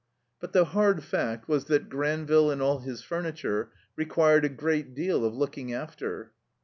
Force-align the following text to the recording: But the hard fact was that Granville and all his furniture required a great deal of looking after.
But 0.39 0.53
the 0.53 0.65
hard 0.65 1.03
fact 1.03 1.47
was 1.47 1.65
that 1.65 1.87
Granville 1.87 2.49
and 2.49 2.59
all 2.59 2.79
his 2.79 3.03
furniture 3.03 3.71
required 3.95 4.43
a 4.45 4.49
great 4.49 4.95
deal 4.95 5.23
of 5.23 5.35
looking 5.35 5.75
after. 5.75 6.31